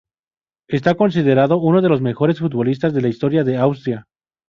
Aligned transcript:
Está 0.67 0.95
considerado 0.95 1.59
uno 1.59 1.79
de 1.83 1.89
los 1.89 2.01
mejores 2.01 2.39
futbolistas 2.39 2.91
de 2.91 3.01
la 3.03 3.09
historia 3.09 3.43
de 3.43 3.57
Austria. 3.57 4.07